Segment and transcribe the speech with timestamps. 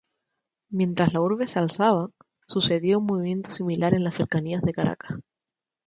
[0.71, 2.09] Mientras la urbe se alzaba,
[2.47, 5.13] sucedía un movimiento similar en las cercanías de Caracas.